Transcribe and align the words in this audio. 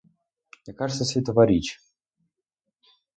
Яка 0.67 0.87
ж 0.87 0.95
це 0.97 1.05
світова 1.05 1.45
річ? 1.45 1.79